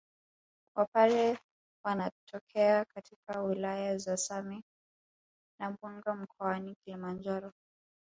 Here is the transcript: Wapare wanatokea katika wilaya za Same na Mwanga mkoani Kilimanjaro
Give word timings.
Wapare 0.75 1.39
wanatokea 1.85 2.85
katika 2.85 3.41
wilaya 3.41 3.97
za 3.97 4.17
Same 4.17 4.63
na 5.59 5.77
Mwanga 5.81 6.15
mkoani 6.15 6.75
Kilimanjaro 6.85 7.51